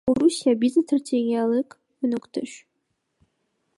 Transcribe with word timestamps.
Орусия— 0.11 0.53
биздин 0.61 0.85
стратегиялык 0.87 1.69
өнөктөш. 2.07 2.57